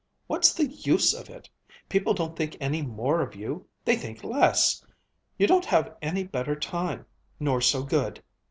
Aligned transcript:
What's 0.25 0.51
the 0.51 0.65
use 0.65 1.13
of 1.13 1.29
it? 1.29 1.47
People 1.87 2.15
don't 2.15 2.35
think 2.35 2.57
any 2.59 2.81
more 2.81 3.21
of 3.21 3.35
you! 3.35 3.67
They 3.85 3.95
think 3.95 4.23
less! 4.23 4.83
You 5.37 5.45
don't 5.45 5.65
have 5.65 5.95
any 6.01 6.23
better 6.23 6.55
time 6.55 7.05
nor 7.39 7.61
so 7.61 7.83
good! 7.83 8.23